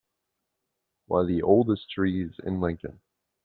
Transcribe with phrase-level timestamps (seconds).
[1.05, 3.01] One of the oldest trees in Lincoln.